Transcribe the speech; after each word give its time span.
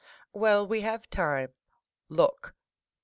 "Well, 0.33 0.65
we 0.65 0.81
have 0.81 1.11
time; 1.11 1.49
look." 2.09 2.55